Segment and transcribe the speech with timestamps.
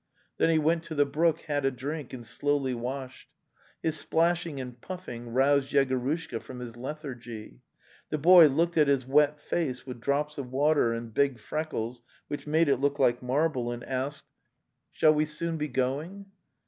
[0.39, 3.27] "'Then he went to the brook, had a drink and slowly washed.
[3.83, 7.61] His splashing and puffing roused Yego rushka from his lethargy.
[8.09, 12.47] The boy looked at his wet face with drops of water and big freckles which
[12.47, 15.25] made it look like marble, and asked: 182 The Tales of Chekhov '* Shall we
[15.25, 16.25] soon be going?"